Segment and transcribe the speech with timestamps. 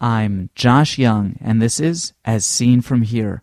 [0.00, 3.42] I'm Josh Young, and this is As Seen From Here.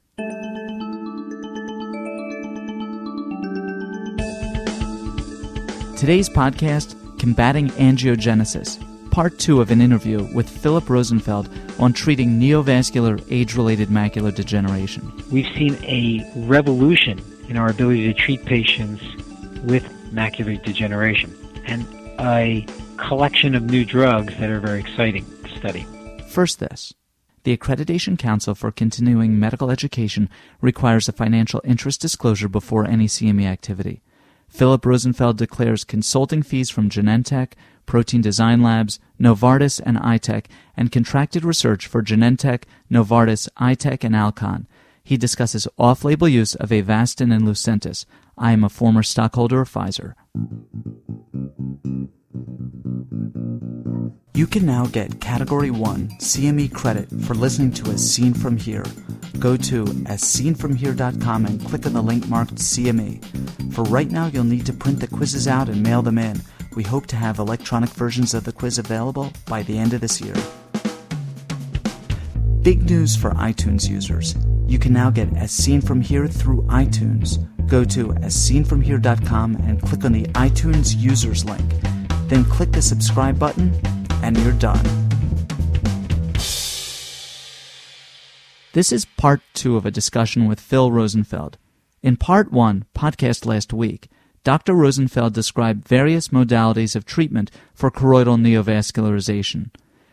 [5.98, 8.80] Today's podcast Combating Angiogenesis,
[9.12, 15.12] part two of an interview with Philip Rosenfeld on treating neovascular age related macular degeneration.
[15.30, 17.20] We've seen a revolution
[17.50, 19.04] in our ability to treat patients
[19.64, 19.84] with
[20.14, 21.36] macular degeneration
[21.66, 21.86] and
[22.22, 22.66] a
[22.96, 25.86] collection of new drugs that are very exciting to study.
[26.36, 26.94] First, this.
[27.44, 33.46] The Accreditation Council for Continuing Medical Education requires a financial interest disclosure before any CME
[33.46, 34.02] activity.
[34.50, 37.54] Philip Rosenfeld declares consulting fees from Genentech,
[37.86, 44.68] Protein Design Labs, Novartis, and Eyetech, and contracted research for Genentech, Novartis, Eyetech, and Alcon.
[45.06, 48.04] He discusses off label use of Avastin and Lucentis.
[48.38, 50.16] I am a former stockholder of Pfizer.
[54.36, 58.84] You can now get Category 1 CME credit for listening to As Seen From Here.
[59.40, 63.74] Go to asseenfromhere.com and click on the link marked CME.
[63.74, 66.42] For right now, you'll need to print the quizzes out and mail them in.
[66.76, 70.20] We hope to have electronic versions of the quiz available by the end of this
[70.20, 70.36] year.
[72.62, 74.36] Big news for iTunes users.
[74.68, 77.38] You can now get As Seen From Here through iTunes.
[77.70, 81.64] Go to asseenfromhere.com and click on the iTunes users link.
[82.28, 83.72] Then click the subscribe button
[84.24, 84.84] and you're done.
[88.74, 91.58] This is part two of a discussion with Phil Rosenfeld.
[92.04, 94.10] In part one, podcast last week,
[94.44, 94.74] Dr.
[94.74, 99.72] Rosenfeld described various modalities of treatment for choroidal neovascularization.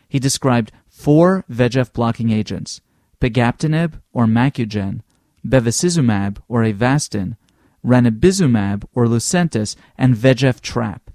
[0.09, 2.81] He described four VEGF blocking agents
[3.19, 5.01] pegaptanib or Macugen,
[5.47, 7.37] bevacizumab or Avastin,
[7.85, 11.11] ranibizumab or Lucentis, and VEGF trap.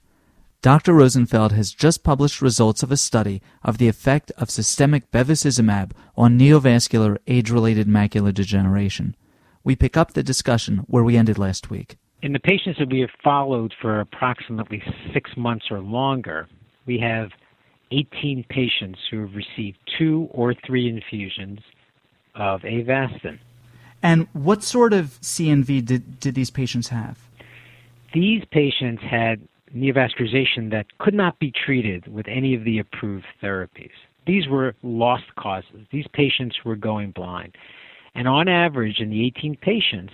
[0.60, 0.92] Dr.
[0.92, 6.36] Rosenfeld has just published results of a study of the effect of systemic bevacizumab on
[6.36, 9.14] neovascular age-related macular degeneration.
[9.62, 11.96] We pick up the discussion where we ended last week.
[12.22, 14.82] In the patients that we have followed for approximately
[15.14, 16.48] six months or longer,
[16.86, 17.30] we have
[17.92, 21.60] 18 patients who have received two or three infusions
[22.34, 23.38] of Avastin.
[24.02, 27.16] And what sort of CNV did, did these patients have?
[28.12, 33.90] These patients had neovascularization that could not be treated with any of the approved therapies.
[34.26, 35.86] These were lost causes.
[35.90, 37.56] These patients were going blind.
[38.14, 40.12] And on average, in the 18 patients,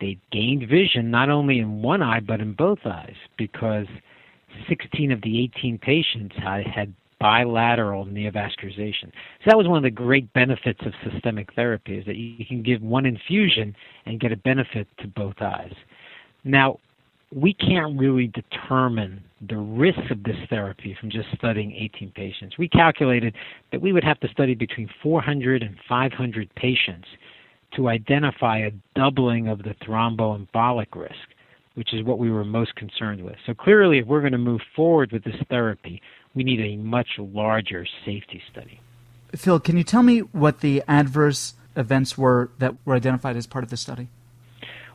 [0.00, 3.86] they gained vision not only in one eye but in both eyes because
[4.68, 9.04] 16 of the 18 patients had bilateral neovascularization.
[9.04, 12.64] So that was one of the great benefits of systemic therapy is that you can
[12.64, 13.76] give one infusion
[14.06, 15.72] and get a benefit to both eyes.
[16.42, 16.80] Now,
[17.34, 22.58] we can't really determine the risks of this therapy from just studying 18 patients.
[22.58, 23.34] We calculated
[23.72, 27.08] that we would have to study between 400 and 500 patients
[27.76, 31.14] to identify a doubling of the thromboembolic risk,
[31.74, 33.36] which is what we were most concerned with.
[33.46, 36.02] So clearly, if we're going to move forward with this therapy,
[36.34, 38.78] we need a much larger safety study.
[39.34, 43.64] Phil, can you tell me what the adverse events were that were identified as part
[43.64, 44.08] of the study?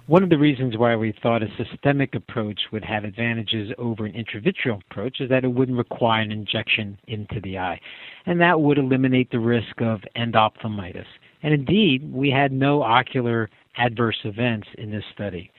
[0.07, 4.13] One of the reasons why we thought a systemic approach would have advantages over an
[4.13, 7.78] intravitreal approach is that it wouldn't require an injection into the eye.
[8.25, 11.06] And that would eliminate the risk of endophthalmitis.
[11.44, 15.51] And indeed, we had no ocular adverse events in this study.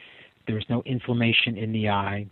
[0.47, 2.27] There was no inflammation in the eye.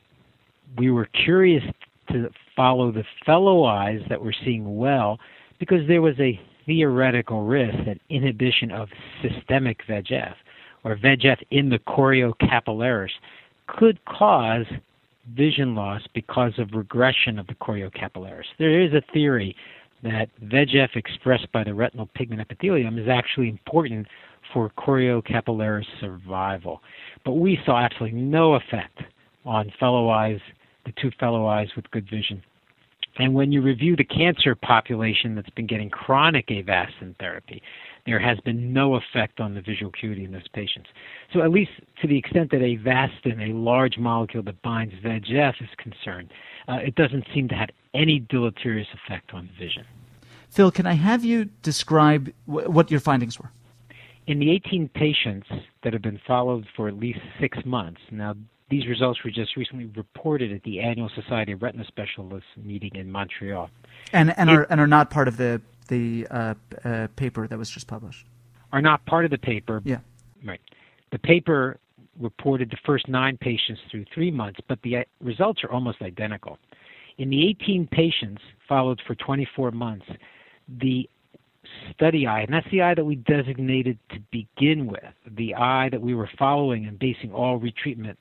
[0.78, 1.64] We were curious
[2.12, 5.18] to follow the fellow eyes that were seeing well
[5.60, 8.88] because there was a theoretical risk that inhibition of
[9.20, 10.34] systemic VEGF
[10.84, 13.10] or VEGF in the choriocapillaris
[13.66, 14.66] could cause
[15.34, 18.44] vision loss because of regression of the choriocapillaris.
[18.58, 19.56] There is a theory
[20.02, 24.06] that VEGF expressed by the retinal pigment epithelium is actually important
[24.52, 26.82] for choriocapillaris survival.
[27.24, 29.00] But we saw absolutely no effect
[29.44, 30.40] on fellow eyes,
[30.84, 32.42] the two fellow eyes with good vision.
[33.18, 37.62] And when you review the cancer population that's been getting chronic Avastin therapy,
[38.04, 40.88] there has been no effect on the visual acuity in those patients.
[41.32, 45.68] So, at least to the extent that Avastin, a large molecule that binds VEGF, is
[45.78, 46.30] concerned,
[46.68, 49.84] uh, it doesn't seem to have any deleterious effect on vision.
[50.50, 53.50] Phil, can I have you describe w- what your findings were?
[54.26, 55.48] In the 18 patients
[55.82, 58.34] that have been followed for at least six months, now
[58.68, 63.10] these results were just recently reported at the annual Society of Retina Specialists meeting in
[63.10, 63.70] Montreal.
[64.12, 66.54] And, and, it, are, and are not part of the the uh,
[66.84, 68.26] uh, paper that was just published?
[68.72, 69.82] Are not part of the paper.
[69.84, 69.98] Yeah.
[70.44, 70.60] Right.
[71.12, 71.78] The paper
[72.18, 76.58] reported the first nine patients through three months, but the uh, results are almost identical.
[77.18, 80.06] In the 18 patients followed for 24 months,
[80.68, 81.08] the
[81.94, 86.00] study eye, and that's the eye that we designated to begin with, the eye that
[86.00, 88.16] we were following and basing all retreatment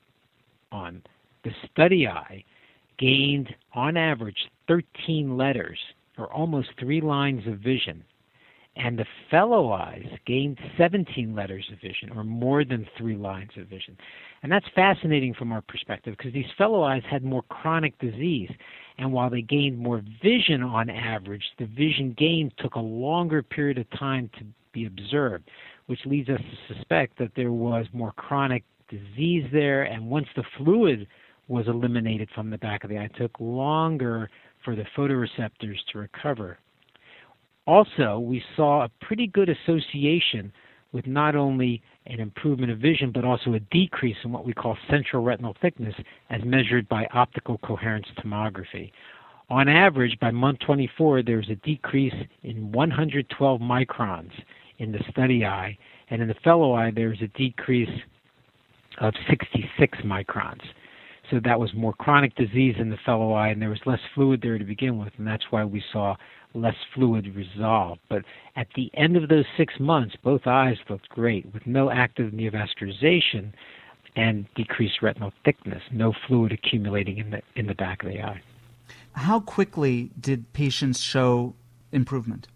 [0.76, 1.02] on.
[1.44, 2.44] The study eye
[2.98, 4.38] gained, on average,
[4.68, 5.78] 13 letters,
[6.18, 8.04] or almost three lines of vision,
[8.76, 13.68] and the fellow eyes gained 17 letters of vision, or more than three lines of
[13.68, 13.96] vision.
[14.42, 18.50] And that's fascinating from our perspective because these fellow eyes had more chronic disease.
[18.98, 23.78] And while they gained more vision on average, the vision gain took a longer period
[23.78, 25.48] of time to be observed,
[25.86, 29.84] which leads us to suspect that there was more chronic disease there.
[29.84, 31.06] And once the fluid
[31.48, 34.30] was eliminated from the back of the eye, it took longer
[34.64, 36.58] for the photoreceptors to recover.
[37.66, 40.52] Also, we saw a pretty good association
[40.92, 44.78] with not only an improvement of vision but also a decrease in what we call
[44.88, 45.94] central retinal thickness
[46.30, 48.92] as measured by optical coherence tomography.
[49.50, 54.32] On average, by month 24, there was a decrease in 112 microns
[54.78, 55.76] in the study eye,
[56.10, 57.88] and in the fellow eye, there was a decrease
[58.98, 60.62] of 66 microns.
[61.30, 64.40] So that was more chronic disease in the fellow eye, and there was less fluid
[64.42, 66.16] there to begin with, and that's why we saw
[66.54, 67.98] less fluid resolve.
[68.08, 68.22] But
[68.54, 73.52] at the end of those six months, both eyes looked great with no active neovascularization
[74.14, 78.40] and decreased retinal thickness, no fluid accumulating in the in the back of the eye.
[79.12, 81.54] How quickly did patients show
[81.92, 82.48] improvement?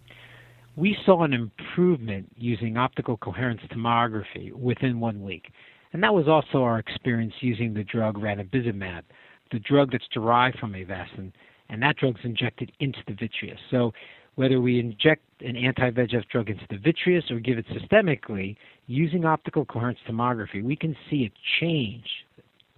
[0.76, 5.50] We saw an improvement using optical coherence tomography within one week.
[5.92, 9.02] And that was also our experience using the drug ranibizumab,
[9.50, 11.32] the drug that's derived from avastin,
[11.68, 13.58] and that drug's injected into the vitreous.
[13.70, 13.92] So
[14.36, 18.56] whether we inject an anti-VEGF drug into the vitreous or give it systemically,
[18.86, 22.06] using optical coherence tomography, we can see a change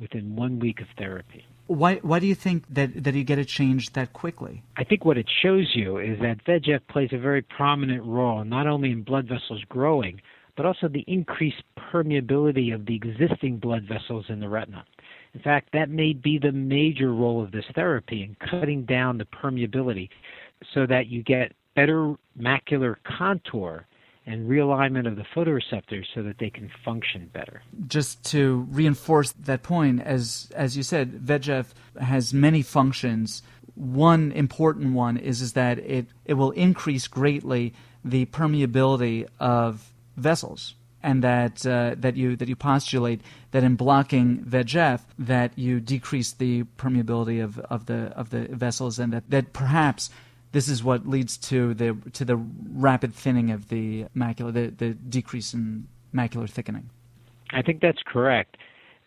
[0.01, 1.45] within one week of therapy.
[1.69, 4.63] Why, why do you think that, that you get a change that quickly?
[4.77, 8.67] I think what it shows you is that VEGF plays a very prominent role not
[8.67, 10.21] only in blood vessels growing,
[10.57, 14.85] but also the increased permeability of the existing blood vessels in the retina.
[15.35, 19.25] In fact, that may be the major role of this therapy in cutting down the
[19.25, 20.09] permeability
[20.75, 23.87] so that you get better macular contour
[24.27, 27.63] and realignment of the photoreceptors so that they can function better.
[27.89, 33.43] Just to reinforce that point, as as you said, VEGF has many functions.
[33.75, 40.75] One important one is, is that it, it will increase greatly the permeability of vessels,
[41.03, 43.21] and that uh, that you that you postulate
[43.51, 48.99] that in blocking VEGF that you decrease the permeability of, of the of the vessels,
[48.99, 50.11] and that, that perhaps
[50.53, 54.95] this is what leads to the to the rapid thinning of the macula, the, the
[54.95, 56.91] decrease in macular thickening.
[57.51, 58.57] I think that's correct.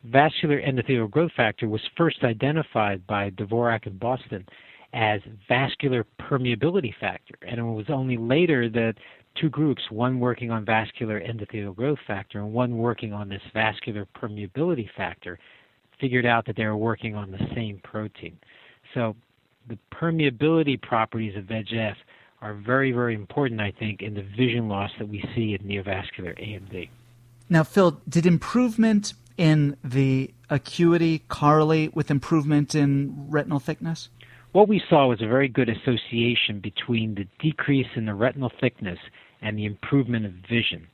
[0.04, 4.46] Vascular endothelial growth factor was first identified by Dvorak in Boston
[4.94, 8.94] as vascular permeability factor, and it was only later that
[9.40, 14.08] two groups, one working on vascular endothelial growth factor and one working on this vascular
[14.16, 15.40] permeability factor,
[16.00, 18.38] figured out that they were working on the same protein.
[18.94, 19.16] So
[19.68, 21.96] the permeability properties of VEGF
[22.42, 26.38] are very, very important, I think, in the vision loss that we see in neovascular
[26.40, 26.90] AMD.
[27.50, 34.10] Now, Phil, did improvement in the acuity correlate with improvement in retinal thickness?
[34.52, 39.00] What we saw was a very good association between the decrease in the retinal thickness
[39.46, 40.88] and the improvement of vision.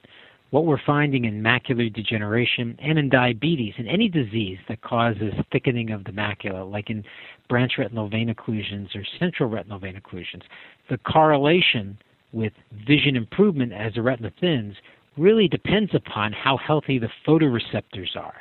[0.51, 5.91] What we're finding in macular degeneration and in diabetes, in any disease that causes thickening
[5.91, 7.05] of the macula, like in
[7.47, 10.41] branch retinal vein occlusions or central retinal vein occlusions,
[10.89, 11.97] the correlation
[12.33, 12.51] with
[12.85, 14.75] vision improvement as the retina thins
[15.17, 18.35] really depends upon how healthy the photoreceptors are.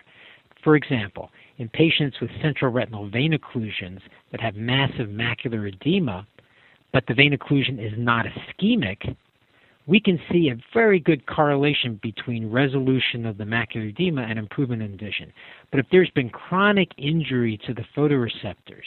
[0.65, 4.01] For example, in patients with central retinal vein occlusions
[4.33, 6.27] that have massive macular edema,
[6.93, 9.17] but the vein occlusion is not ischemic,
[9.91, 14.83] we can see a very good correlation between resolution of the macular edema and improvement
[14.83, 15.33] in vision.
[15.73, 18.87] But if there's been chronic injury to the photoreceptors,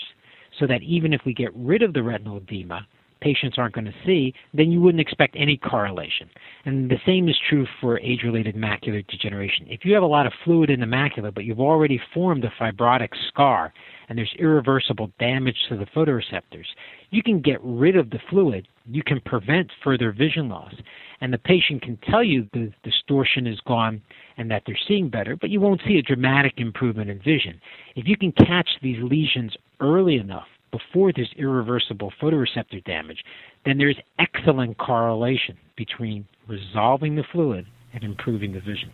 [0.58, 2.88] so that even if we get rid of the retinal edema,
[3.24, 6.30] patients aren't going to see, then you wouldn't expect any correlation.
[6.66, 9.66] And the same is true for age related macular degeneration.
[9.70, 12.52] If you have a lot of fluid in the macula, but you've already formed a
[12.62, 13.74] fibrotic scar
[14.10, 16.66] and there's irreversible damage to the photoreceptors,
[17.12, 20.74] you can get rid of the fluid, you can prevent further vision loss,
[21.22, 24.02] and the patient can tell you the distortion is gone
[24.38, 27.62] and that they're seeing better, but you won't see a dramatic improvement in vision.
[27.96, 33.24] If you can catch these lesions early enough, before there's irreversible photoreceptor damage,
[33.66, 38.92] then there's excellent correlation between resolving the fluid and improving the vision.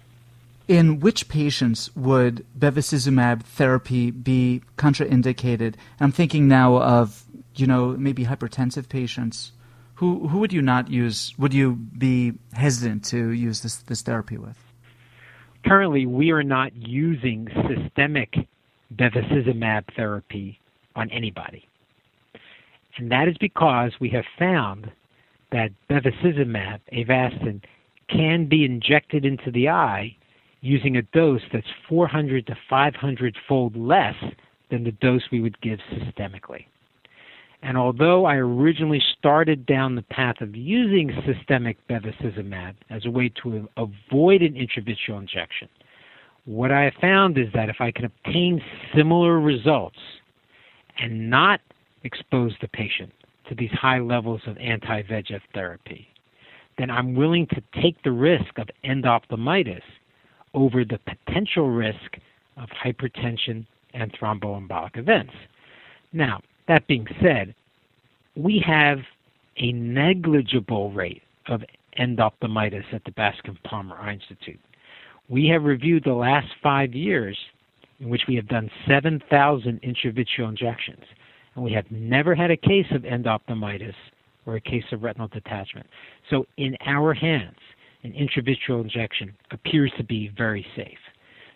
[0.67, 5.75] In which patients would bevacizumab therapy be contraindicated?
[6.00, 7.24] I'm thinking now of,
[7.55, 9.53] you know, maybe hypertensive patients
[10.00, 11.33] who who would you not use?
[11.38, 14.57] Would you be hesitant to use this this therapy with?
[15.65, 18.48] Currently, we are not using systemic
[18.95, 20.57] bevacizumab therapy
[20.95, 21.67] on anybody.
[23.00, 24.91] And that is because we have found
[25.53, 27.62] that bevacizumab, Avastin,
[28.10, 30.15] can be injected into the eye
[30.60, 34.15] using a dose that's 400 to 500 fold less
[34.70, 36.65] than the dose we would give systemically.
[37.63, 43.32] And although I originally started down the path of using systemic bevacizumab as a way
[43.44, 45.70] to avoid an intravitreal injection,
[46.44, 48.62] what I found is that if I can obtain
[48.94, 50.00] similar results
[50.98, 51.62] and not
[52.03, 53.12] expose the patient
[53.48, 56.08] to these high levels of anti VEGF therapy,
[56.77, 59.82] then I'm willing to take the risk of endophthalmitis
[60.53, 62.18] over the potential risk
[62.58, 65.34] of hypertension and thromboembolic events.
[66.13, 67.53] Now, that being said,
[68.36, 69.00] we have
[69.58, 71.63] a negligible rate of
[72.00, 74.60] endophthalmitis at the Bascom Palmer Eye Institute.
[75.27, 77.38] We have reviewed the last five years
[78.00, 81.03] in which we have done 7,000 intravitreal injections,
[81.59, 83.93] and we have never had a case of endophthalmitis
[84.45, 85.85] or a case of retinal detachment.
[86.29, 87.57] So, in our hands,
[88.03, 90.97] an intravitreal injection appears to be very safe.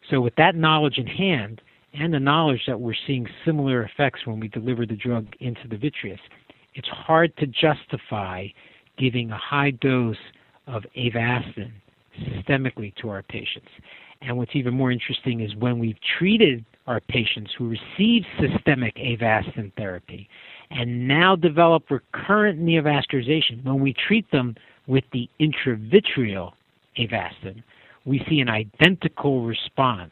[0.10, 1.62] So, with that knowledge in hand,
[1.94, 5.78] and the knowledge that we're seeing similar effects when we deliver the drug into the
[5.78, 6.20] vitreous,
[6.74, 8.48] it's hard to justify
[8.98, 10.18] giving a high dose
[10.68, 11.72] of Avastin
[12.20, 13.70] systemically to our patients.
[14.22, 19.72] And what's even more interesting is when we've treated our patients who receive systemic Avastin
[19.76, 20.28] therapy
[20.70, 24.56] and now develop recurrent neovascularization, when we treat them
[24.88, 26.52] with the intravitreal
[26.98, 27.64] Avastin,
[28.06, 30.12] we see an identical response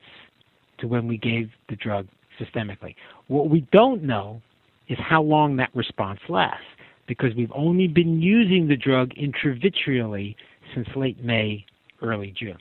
[0.79, 2.07] to when we gave the drug
[2.39, 2.95] systemically.
[3.27, 4.41] What we don't know
[4.87, 6.63] is how long that response lasts
[7.07, 10.35] because we've only been using the drug intravitreally
[10.73, 11.65] since late May,
[12.01, 12.57] early June.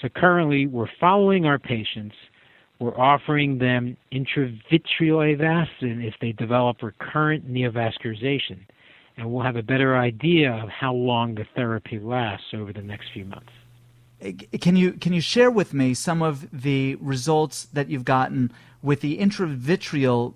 [0.00, 2.14] So currently, we're following our patients.
[2.82, 8.58] We're offering them intravitreal Avastin if they develop recurrent neovascularization,
[9.16, 13.12] and we'll have a better idea of how long the therapy lasts over the next
[13.14, 13.52] few months.
[14.60, 19.00] Can you can you share with me some of the results that you've gotten with
[19.00, 20.34] the intravitreal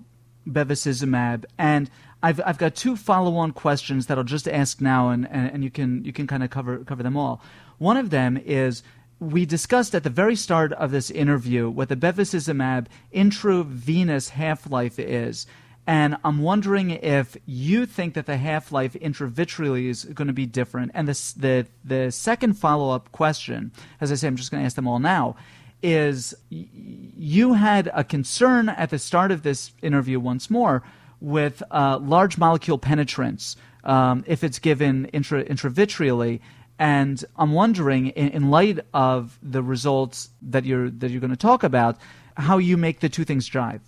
[0.48, 1.46] bevacizumab?
[1.58, 1.90] And
[2.22, 5.70] I've I've got two follow-on questions that I'll just ask now, and, and, and you
[5.72, 7.42] can you can kind of cover cover them all.
[7.78, 8.84] One of them is
[9.18, 15.46] we discussed at the very start of this interview what the bevacizumab intravenous half-life is.
[15.86, 20.44] And I'm wondering if you think that the half life intravitreally is going to be
[20.44, 20.90] different.
[20.94, 24.66] And the, the, the second follow up question, as I say, I'm just going to
[24.66, 25.36] ask them all now,
[25.82, 30.82] is you had a concern at the start of this interview once more
[31.20, 36.40] with uh, large molecule penetrance um, if it's given intra, intravitreally.
[36.78, 41.36] And I'm wondering, in, in light of the results that you're that you're going to
[41.36, 41.96] talk about,
[42.36, 43.80] how you make the two things drive.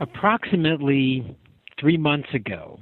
[0.00, 1.36] approximately
[1.80, 2.78] three months ago,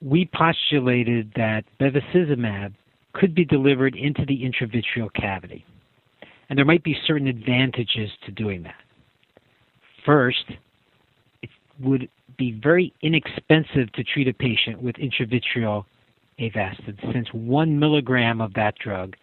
[0.00, 2.74] we postulated that bevacizumab
[3.14, 5.64] could be delivered into the intravitreal cavity.
[6.48, 8.76] And there might be certain advantages to doing that.
[10.06, 10.44] First,
[11.42, 15.84] it would be very inexpensive to treat a patient with intravitreal
[16.40, 19.16] Avastin, since one milligram of that drug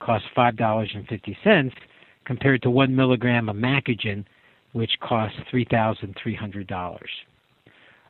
[0.00, 1.72] costs $5.50
[2.24, 4.24] compared to one milligram of Macugen,
[4.72, 6.98] which costs $3,300.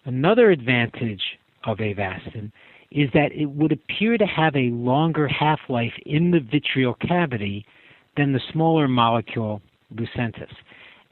[0.04, 1.22] Another advantage
[1.64, 2.50] of Avastin
[2.90, 7.64] is that it would appear to have a longer half life in the vitreal cavity
[8.16, 9.62] than the smaller molecule
[9.94, 10.52] Lucentis.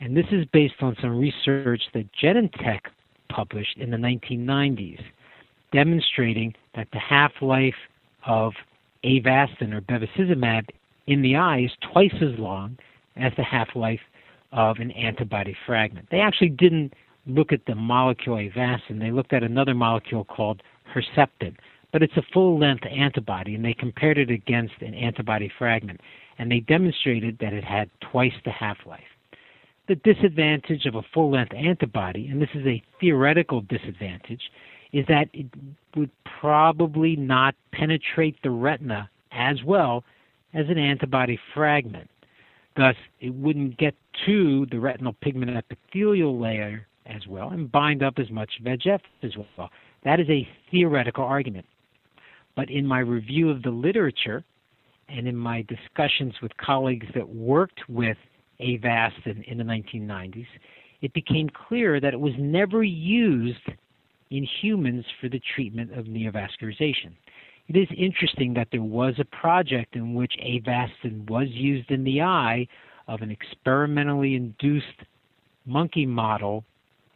[0.01, 2.81] And this is based on some research that Genentech
[3.29, 5.01] published in the 1990s,
[5.73, 7.75] demonstrating that the half life
[8.27, 8.53] of
[9.05, 10.67] Avastin or bevacizumab
[11.07, 12.77] in the eye is twice as long
[13.17, 14.01] as the half life
[14.53, 16.09] of an antibody fragment.
[16.11, 16.95] They actually didn't
[17.27, 20.63] look at the molecule avastin, they looked at another molecule called
[20.95, 21.55] Herceptin.
[21.93, 26.01] But it's a full length antibody, and they compared it against an antibody fragment,
[26.39, 29.01] and they demonstrated that it had twice the half life.
[29.89, 34.43] The disadvantage of a full length antibody, and this is a theoretical disadvantage,
[34.93, 35.47] is that it
[35.97, 40.05] would probably not penetrate the retina as well
[40.55, 42.09] as an antibody fragment.
[42.77, 43.95] Thus, it wouldn't get
[44.27, 49.33] to the retinal pigment epithelial layer as well and bind up as much VEGF as
[49.37, 49.71] well.
[50.05, 51.67] That is a theoretical argument.
[52.55, 54.45] But in my review of the literature
[55.09, 58.17] and in my discussions with colleagues that worked with
[58.61, 60.47] Avastin in the 1990s,
[61.01, 63.59] it became clear that it was never used
[64.31, 67.13] in humans for the treatment of neovascularization.
[67.69, 72.23] It is interesting that there was a project in which Avastin was used in the
[72.23, 72.67] eye
[73.09, 74.87] of an experimentally induced
[75.67, 76.65] monkey model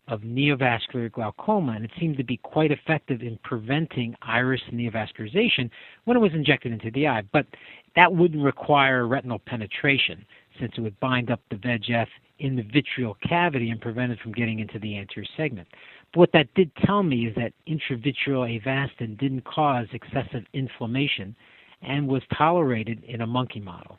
[0.09, 5.71] of neovascular glaucoma, and it seemed to be quite effective in preventing iris neovascularization
[6.05, 7.23] when it was injected into the eye.
[7.33, 7.47] But
[7.95, 10.25] that wouldn't require retinal penetration,
[10.59, 12.09] since it would bind up the VEGF
[12.41, 15.69] in the vitreal cavity and prevent it from getting into the anterior segment.
[16.15, 21.35] What that did tell me is that intravitreal Avastin didn't cause excessive inflammation
[21.81, 23.99] and was tolerated in a monkey model.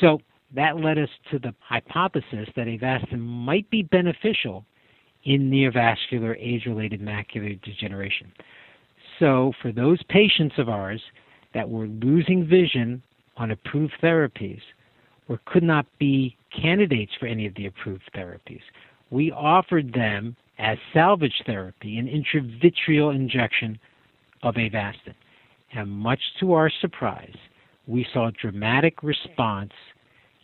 [0.00, 0.20] So
[0.54, 4.64] that led us to the hypothesis that Avastin might be beneficial
[5.24, 8.30] in neovascular age-related macular degeneration.
[9.18, 11.02] So for those patients of ours
[11.54, 13.02] that were losing vision
[13.36, 14.60] on approved therapies
[15.28, 18.60] or could not be candidates for any of the approved therapies,
[19.10, 23.78] we offered them as salvage therapy an intravitreal injection
[24.42, 25.14] of Avastin.
[25.72, 27.36] And much to our surprise,
[27.86, 29.72] we saw dramatic response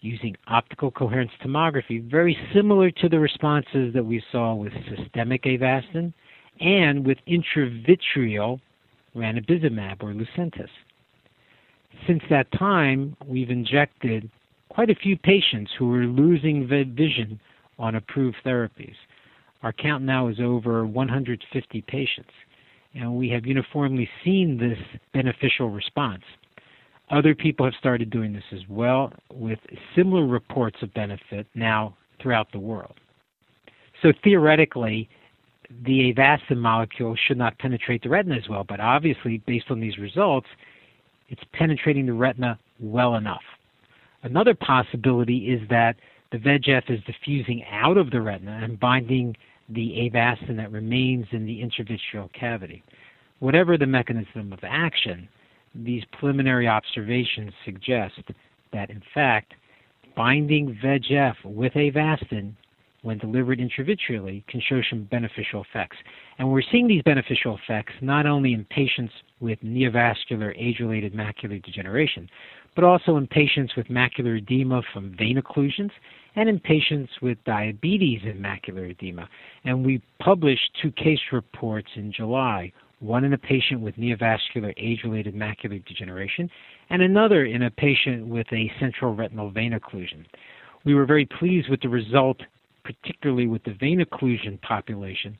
[0.00, 6.12] using optical coherence tomography, very similar to the responses that we saw with systemic Avastin
[6.60, 8.60] and with intravitreal
[9.16, 10.68] ranibizumab or Lucentis.
[12.06, 14.30] Since that time, we've injected
[14.68, 17.40] quite a few patients who are losing vision
[17.78, 18.94] on approved therapies.
[19.64, 22.30] Our count now is over 150 patients,
[22.94, 24.76] and we have uniformly seen this
[25.14, 26.22] beneficial response.
[27.10, 29.58] Other people have started doing this as well with
[29.96, 32.92] similar reports of benefit now throughout the world.
[34.02, 35.08] So theoretically,
[35.86, 39.96] the Avastin molecule should not penetrate the retina as well, but obviously, based on these
[39.96, 40.46] results,
[41.30, 43.42] it's penetrating the retina well enough.
[44.24, 45.96] Another possibility is that
[46.32, 49.34] the VEGF is diffusing out of the retina and binding
[49.68, 52.82] the avastin that remains in the intravitreal cavity.
[53.38, 55.28] Whatever the mechanism of action,
[55.74, 58.20] these preliminary observations suggest
[58.72, 59.54] that, in fact,
[60.16, 62.54] binding VEGF with avastin
[63.02, 65.96] when delivered intravitreally can show some beneficial effects.
[66.38, 72.28] And we're seeing these beneficial effects not only in patients with neovascular age-related macular degeneration,
[72.74, 75.90] but also in patients with macular edema from vein occlusions
[76.36, 79.28] and in patients with diabetes and macular edema.
[79.64, 82.72] And we published two case reports in July
[83.04, 86.50] one in a patient with neovascular age-related macular degeneration,
[86.90, 90.24] and another in a patient with a central retinal vein occlusion.
[90.84, 92.38] We were very pleased with the result,
[92.84, 95.36] particularly with the vein occlusion population,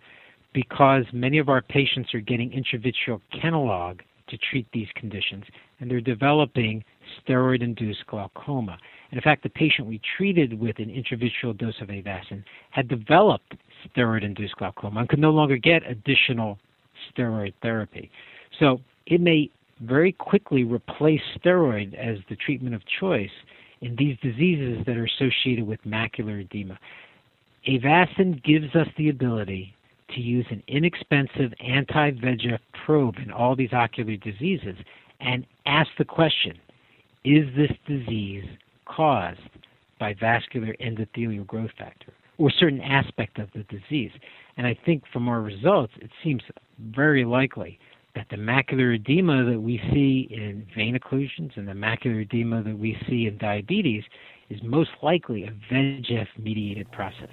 [0.53, 5.45] because many of our patients are getting intravitreal Kenalog to treat these conditions,
[5.81, 6.85] and they're developing
[7.27, 8.79] steroid-induced glaucoma.
[9.11, 13.55] And in fact, the patient we treated with an intravitreal dose of avastin had developed
[13.89, 16.59] steroid-induced glaucoma and could no longer get additional
[17.17, 18.11] steroid therapy.
[18.59, 23.31] So it may very quickly replace steroid as the treatment of choice
[23.81, 26.79] in these diseases that are associated with macular edema.
[27.69, 29.75] Avastin gives us the ability
[30.15, 34.77] to use an inexpensive anti VEGF probe in all these ocular diseases
[35.21, 36.59] and ask the question
[37.25, 38.45] is this disease
[38.87, 39.41] caused
[39.99, 44.11] by vascular endothelial growth factor or certain aspect of the disease?
[44.57, 46.43] And I think from our results, it seems
[46.79, 47.79] very likely
[48.15, 52.79] that the macular edema that we see in vein occlusions and the macular edema that
[52.79, 54.05] we see in diabetes
[54.51, 57.31] is most likely a VEGF mediated process.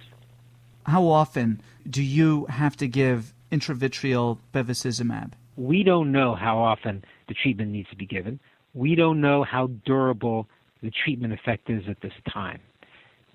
[0.86, 5.34] How often do you have to give intravitreal bevacizumab?
[5.58, 8.40] We don't know how often the treatment needs to be given.
[8.74, 10.48] We don't know how durable
[10.82, 12.60] the treatment effect is at this time.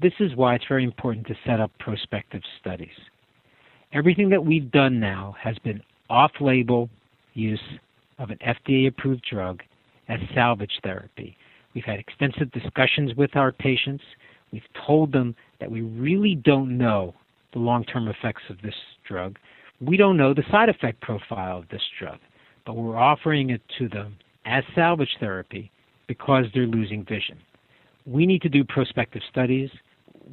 [0.00, 2.88] This is why it's very important to set up prospective studies.
[3.92, 6.90] Everything that we've done now has been off label
[7.34, 7.60] use
[8.18, 9.62] of an FDA approved drug
[10.08, 11.36] as salvage therapy.
[11.74, 14.02] We've had extensive discussions with our patients.
[14.52, 17.14] We've told them that we really don't know
[17.52, 18.74] the long term effects of this
[19.06, 19.38] drug.
[19.80, 22.18] We don't know the side effect profile of this drug,
[22.64, 25.70] but we're offering it to them as salvage therapy
[26.06, 27.38] because they're losing vision.
[28.06, 29.70] We need to do prospective studies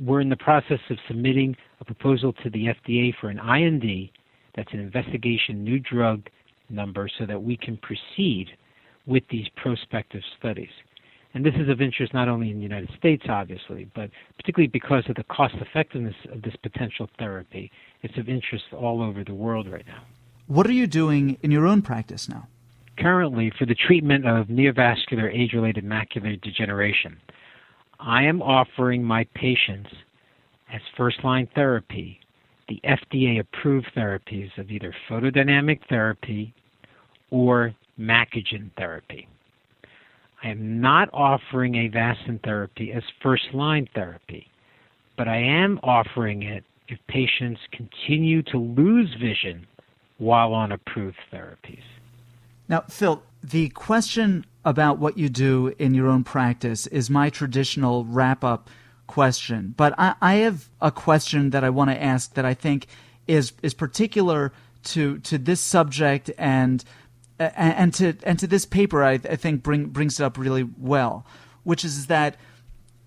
[0.02, 4.10] we're in the process of submitting a proposal to the FDA for an IND
[4.56, 6.28] that's an investigation new drug
[6.70, 8.48] number so that we can proceed
[9.06, 10.70] with these prospective studies.
[11.34, 15.04] And this is of interest not only in the United States, obviously, but particularly because
[15.10, 17.72] of the cost effectiveness of this potential therapy.
[18.04, 20.04] It's of interest all over the world right now.
[20.48, 22.48] What are you doing in your own practice now?
[22.98, 27.18] Currently, for the treatment of neovascular age related macular degeneration,
[28.00, 29.90] I am offering my patients
[30.72, 32.20] as first line therapy
[32.68, 36.54] the FDA approved therapies of either photodynamic therapy
[37.30, 39.28] or Macugen therapy.
[40.44, 44.48] I am not offering Avastin therapy as first line therapy,
[45.18, 49.66] but I am offering it if patients continue to lose vision
[50.18, 51.84] while on approved therapies.
[52.68, 58.06] Now, Phil, the question about what you do in your own practice is my traditional
[58.06, 58.70] wrap up
[59.08, 59.74] question.
[59.76, 62.88] But I, I have a question that I want to ask that I think
[63.28, 64.52] is is particular
[64.84, 66.84] to to this subject and
[67.40, 69.04] and to and to this paper.
[69.04, 71.26] I, I think bring, brings it up really well,
[71.64, 72.38] which is that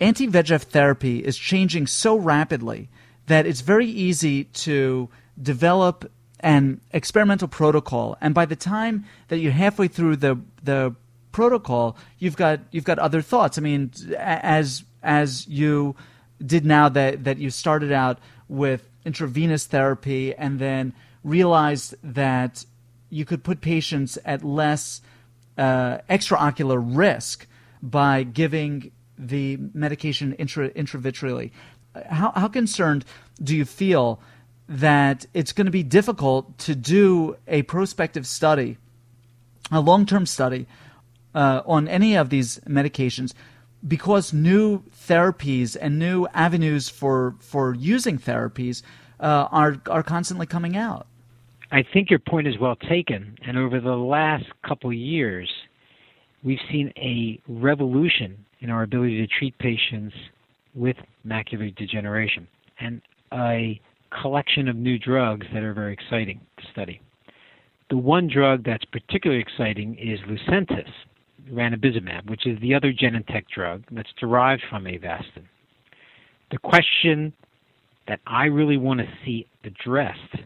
[0.01, 2.89] anti VEGF therapy is changing so rapidly
[3.27, 5.09] that it's very easy to
[5.41, 6.11] develop
[6.41, 10.95] an experimental protocol, and by the time that you're halfway through the the
[11.33, 13.59] protocol, you've got you've got other thoughts.
[13.59, 15.97] I mean, as as you
[16.45, 20.93] did now that that you started out with intravenous therapy and then
[21.25, 22.65] realized that
[23.11, 25.01] you could put patients at less
[25.59, 27.47] uh, extraocular risk
[27.83, 31.51] by giving the medication intra- intravitreally.
[32.11, 33.05] How, how concerned
[33.42, 34.21] do you feel
[34.69, 38.77] that it's going to be difficult to do a prospective study,
[39.71, 40.66] a long term study,
[41.35, 43.33] uh, on any of these medications
[43.87, 48.83] because new therapies and new avenues for for using therapies
[49.21, 51.07] uh, are are constantly coming out.
[51.72, 55.50] I think your point is well taken, and over the last couple of years,
[56.44, 60.14] we've seen a revolution in our ability to treat patients
[60.74, 62.46] with macular degeneration,
[62.81, 63.00] and
[63.33, 63.81] a
[64.22, 67.00] collection of new drugs that are very exciting to study.
[67.90, 70.88] The one drug that's particularly exciting is Lucentis,
[71.50, 75.44] ranibizumab, which is the other Genentech drug that's derived from Avastin.
[76.50, 77.33] The question
[78.07, 80.37] that I really want to see addressed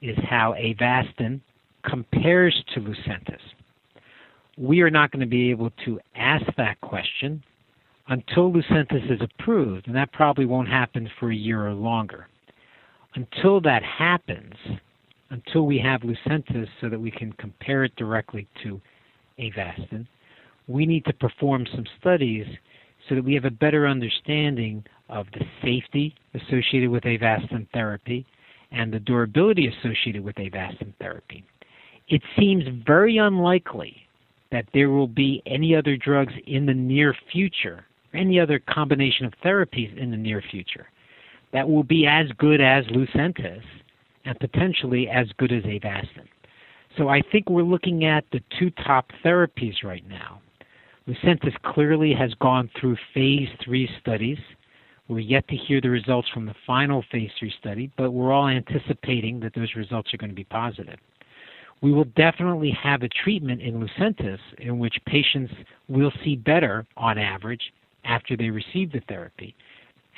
[0.00, 1.40] is how Avastin
[1.84, 3.40] compares to Lucentis.
[4.56, 7.42] We are not going to be able to ask that question
[8.08, 12.26] until Lucentis is approved, and that probably won't happen for a year or longer.
[13.14, 14.54] Until that happens,
[15.30, 18.80] until we have Lucentis so that we can compare it directly to
[19.38, 20.06] Avastin,
[20.66, 22.46] we need to perform some studies
[23.08, 28.26] so that we have a better understanding of the safety associated with Avastin therapy
[28.70, 31.44] and the durability associated with Avastin therapy.
[32.08, 33.96] It seems very unlikely
[34.50, 39.34] that there will be any other drugs in the near future, any other combination of
[39.44, 40.88] therapies in the near future
[41.52, 43.62] that will be as good as Lucentis
[44.24, 46.26] and potentially as good as Avastin.
[46.96, 50.40] So I think we're looking at the two top therapies right now
[51.08, 54.38] Lucentis clearly has gone through phase three studies.
[55.08, 58.48] We're yet to hear the results from the final phase three study, but we're all
[58.48, 60.98] anticipating that those results are going to be positive.
[61.80, 65.52] We will definitely have a treatment in Lucentis in which patients
[65.88, 67.72] will see better on average
[68.04, 69.54] after they receive the therapy.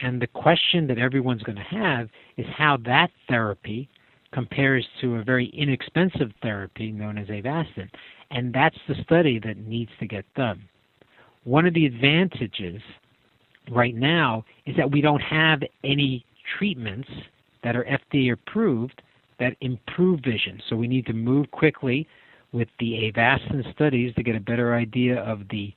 [0.03, 3.88] And the question that everyone's going to have is how that therapy
[4.33, 7.90] compares to a very inexpensive therapy known as Avastin.
[8.31, 10.62] And that's the study that needs to get done.
[11.44, 12.81] One of the advantages
[13.70, 16.24] right now is that we don't have any
[16.59, 17.09] treatments
[17.62, 19.02] that are FDA approved
[19.38, 20.61] that improve vision.
[20.68, 22.06] So we need to move quickly
[22.52, 25.72] with the Avastin studies to get a better idea of the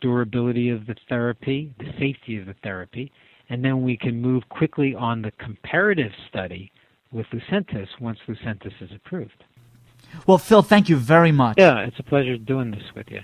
[0.00, 3.10] durability of the therapy, the safety of the therapy,
[3.48, 6.70] and then we can move quickly on the comparative study
[7.12, 9.44] with Lucentis once Lucentis is approved.
[10.26, 11.56] Well, Phil, thank you very much.
[11.58, 13.20] Yeah, it's a pleasure doing this with you.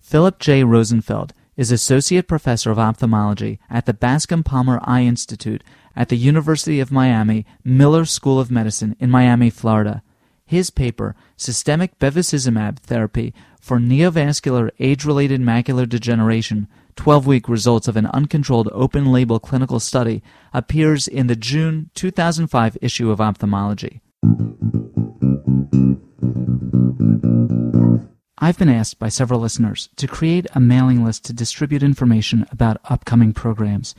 [0.00, 0.64] Philip J.
[0.64, 5.62] Rosenfeld is Associate Professor of Ophthalmology at the Bascom Palmer Eye Institute
[5.94, 10.02] at the University of Miami Miller School of Medicine in Miami, Florida.
[10.46, 18.68] His paper, Systemic Bevacizumab Therapy for Neovascular Age-Related Macular Degeneration, 12-week results of an uncontrolled
[18.72, 24.00] open-label clinical study, appears in the June 2005 issue of Ophthalmology.
[28.44, 32.80] I've been asked by several listeners to create a mailing list to distribute information about
[32.86, 33.94] upcoming programs.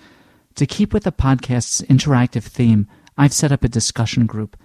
[0.56, 4.58] To keep with the podcast's interactive theme, I've set up a discussion group.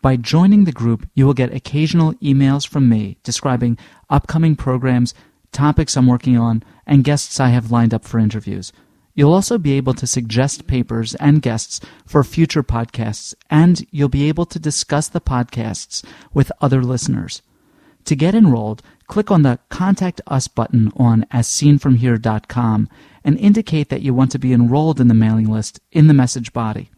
[0.00, 3.76] By joining the group, you will get occasional emails from me describing
[4.08, 5.14] upcoming programs,
[5.50, 8.72] topics I'm working on, and guests I have lined up for interviews.
[9.14, 14.28] You'll also be able to suggest papers and guests for future podcasts, and you'll be
[14.28, 17.42] able to discuss the podcasts with other listeners.
[18.06, 22.88] To get enrolled, click on the Contact Us button on asseenfromhere.com
[23.24, 26.52] and indicate that you want to be enrolled in the mailing list in the message
[26.52, 26.90] body.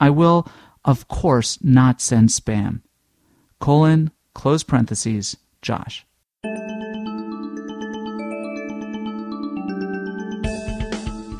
[0.00, 0.48] I will
[0.84, 2.80] Of course, not send spam.
[3.60, 6.06] Colon, close parentheses, Josh.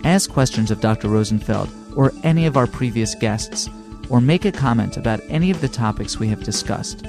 [0.04, 1.08] Ask questions of Dr.
[1.08, 3.68] Rosenfeld or any of our previous guests,
[4.08, 7.04] or make a comment about any of the topics we have discussed.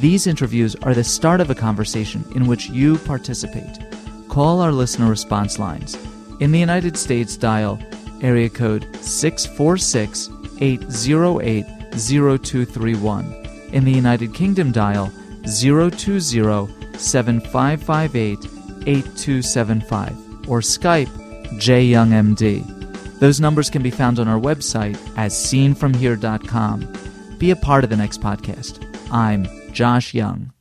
[0.00, 3.78] These interviews are the start of a conversation in which you participate.
[4.30, 5.94] Call our listener response lines.
[6.40, 7.78] In the United States, dial
[8.22, 13.46] area code 646 808 0231.
[13.72, 18.38] In the United Kingdom, dial 020 7558
[18.86, 20.12] 8275
[20.48, 21.10] or Skype
[21.58, 23.18] jyoungmd.
[23.18, 27.36] Those numbers can be found on our website as seenfromhere.com.
[27.36, 28.86] Be a part of the next podcast.
[29.12, 30.52] I'm Josh Young.